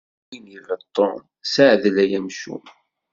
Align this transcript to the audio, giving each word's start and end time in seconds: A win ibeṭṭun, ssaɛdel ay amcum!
A 0.35 0.37
win 0.39 0.45
ibeṭṭun, 0.59 1.21
ssaɛdel 1.45 1.97
ay 2.03 2.11
amcum! 2.17 2.65